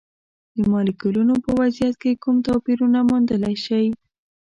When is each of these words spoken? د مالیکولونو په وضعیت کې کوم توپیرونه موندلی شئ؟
د 0.55 0.57
مالیکولونو 0.71 1.33
په 1.43 1.49
وضعیت 1.59 1.95
کې 2.01 2.19
کوم 2.23 2.35
توپیرونه 2.47 2.99
موندلی 3.09 3.55
شئ؟ 3.65 3.85